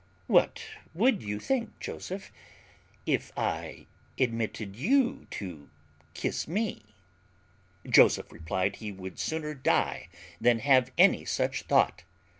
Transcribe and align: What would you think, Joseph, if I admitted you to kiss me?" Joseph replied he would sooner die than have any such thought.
What 0.25 0.63
would 0.95 1.21
you 1.21 1.39
think, 1.39 1.79
Joseph, 1.79 2.31
if 3.05 3.31
I 3.37 3.85
admitted 4.17 4.75
you 4.75 5.27
to 5.29 5.69
kiss 6.15 6.47
me?" 6.47 6.95
Joseph 7.87 8.31
replied 8.31 8.77
he 8.77 8.91
would 8.91 9.19
sooner 9.19 9.53
die 9.53 10.09
than 10.41 10.57
have 10.57 10.91
any 10.97 11.23
such 11.23 11.61
thought. 11.61 12.01